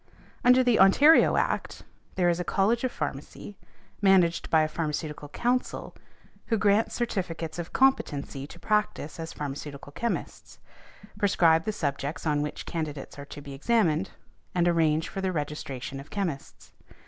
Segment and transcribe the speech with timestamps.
[0.43, 1.83] Under the Ontario Act
[2.15, 3.55] there is a College of Pharmacy,
[4.01, 5.95] managed by a Pharmaceutical Council
[6.47, 10.57] who grant certificates of competency to practise as pharmaceutical chemists,
[11.19, 14.09] prescribe the subjects on which candidates are to be |176| examined,
[14.55, 16.71] and arrange for the registration of chemists.